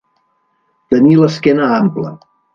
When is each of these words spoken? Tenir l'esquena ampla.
Tenir 0.95 1.19
l'esquena 1.21 1.69
ampla. 1.77 2.17